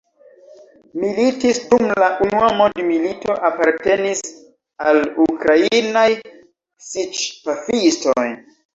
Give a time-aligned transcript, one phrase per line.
[1.03, 4.25] Militis dum la Unua mondmilito, apartenis
[4.89, 6.09] al Ukrainaj
[6.91, 8.31] siĉ-pafistoj.